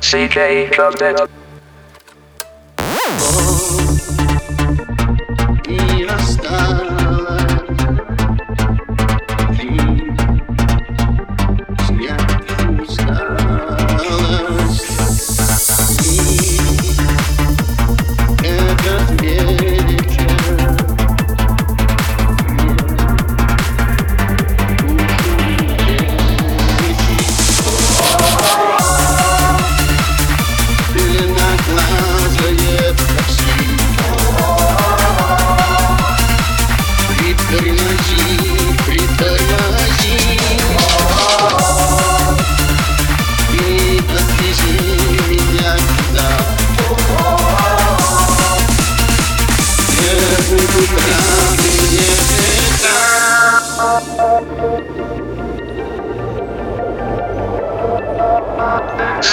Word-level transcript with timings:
CK 0.00 0.70
Clubnet. 0.70 1.35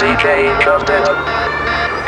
CK 0.04 0.52
Clubnet. 0.60 2.03